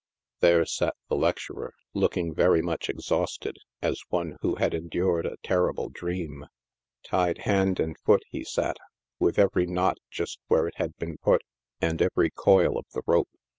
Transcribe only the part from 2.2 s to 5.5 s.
very much exhausted, as one who had endured a